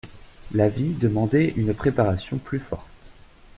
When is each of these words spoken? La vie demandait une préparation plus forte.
La 0.51 0.67
vie 0.67 0.93
demandait 0.95 1.49
une 1.55 1.75
préparation 1.75 2.39
plus 2.39 2.57
forte. 2.57 2.87